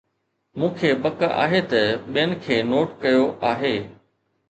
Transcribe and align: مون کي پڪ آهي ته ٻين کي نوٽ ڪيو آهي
مون 0.57 0.71
کي 0.79 0.89
پڪ 1.03 1.21
آهي 1.43 1.61
ته 1.71 1.81
ٻين 2.13 2.29
کي 2.43 2.55
نوٽ 2.71 2.99
ڪيو 3.01 3.25
آهي 3.53 3.75